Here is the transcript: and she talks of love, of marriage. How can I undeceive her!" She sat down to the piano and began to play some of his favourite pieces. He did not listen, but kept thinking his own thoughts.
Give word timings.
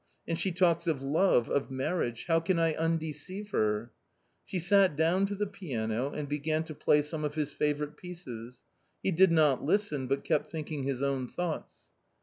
and 0.27 0.39
she 0.39 0.51
talks 0.51 0.87
of 0.87 1.03
love, 1.03 1.47
of 1.47 1.69
marriage. 1.69 2.25
How 2.25 2.39
can 2.39 2.57
I 2.57 2.73
undeceive 2.73 3.51
her!" 3.51 3.91
She 4.47 4.57
sat 4.57 4.95
down 4.95 5.27
to 5.27 5.35
the 5.35 5.45
piano 5.45 6.09
and 6.11 6.27
began 6.27 6.63
to 6.63 6.73
play 6.73 7.03
some 7.03 7.23
of 7.23 7.35
his 7.35 7.51
favourite 7.51 7.97
pieces. 7.97 8.63
He 9.03 9.11
did 9.11 9.31
not 9.31 9.63
listen, 9.63 10.07
but 10.07 10.23
kept 10.23 10.49
thinking 10.49 10.81
his 10.85 11.03
own 11.03 11.27
thoughts. 11.27 11.87